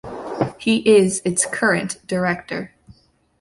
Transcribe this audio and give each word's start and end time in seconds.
He 0.57 0.77
is 0.97 1.21
its 1.25 1.45
current 1.45 1.97
Director. 2.07 2.73